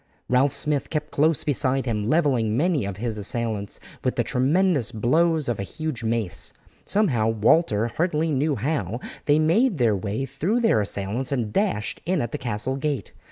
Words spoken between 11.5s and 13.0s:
dashed in at the castle